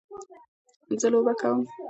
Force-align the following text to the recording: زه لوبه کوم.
زه 1.01 1.07
لوبه 1.13 1.33
کوم. 1.41 1.59